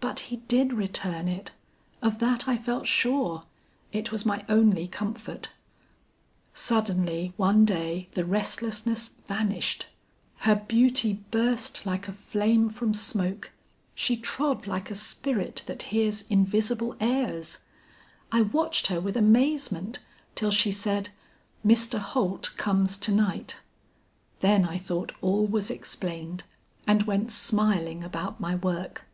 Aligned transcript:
"But 0.00 0.20
he 0.30 0.36
did 0.36 0.72
return 0.72 1.26
it; 1.26 1.50
of 2.00 2.20
that 2.20 2.46
I 2.46 2.56
felt 2.56 2.86
sure. 2.86 3.42
It 3.90 4.12
was 4.12 4.24
my 4.24 4.44
only 4.48 4.86
comfort. 4.86 5.48
"Suddenly 6.54 7.32
one 7.36 7.64
day 7.64 8.08
the 8.12 8.24
restlessness 8.24 9.10
vanished. 9.26 9.86
Her 10.38 10.54
beauty 10.54 11.14
burst 11.32 11.84
like 11.84 12.06
a 12.06 12.12
flame 12.12 12.70
from 12.70 12.94
smoke; 12.94 13.50
she 13.92 14.16
trod 14.16 14.68
like 14.68 14.88
a 14.88 14.94
spirit 14.94 15.64
that 15.66 15.82
hears 15.90 16.22
invisible 16.28 16.96
airs. 17.00 17.58
I 18.30 18.42
watched 18.42 18.86
her 18.86 19.00
with 19.00 19.16
amazement 19.16 19.98
till 20.36 20.52
she 20.52 20.70
said 20.70 21.08
'Mr. 21.66 21.98
Holt 21.98 22.54
comes 22.56 22.96
to 22.98 23.10
night,' 23.10 23.58
then 24.40 24.64
I 24.64 24.78
thought 24.78 25.12
all 25.20 25.44
was 25.46 25.72
explained 25.72 26.44
and 26.86 27.02
went 27.02 27.32
smiling 27.32 28.04
about 28.04 28.38
my 28.38 28.54
work. 28.54 29.04